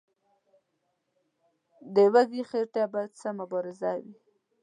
د 1.93 1.95
وږي 2.13 2.41
خېټې 2.49 2.83
به 2.91 3.01
څه 3.19 3.27
مبارزه 3.39 3.91
وي. 4.01 4.15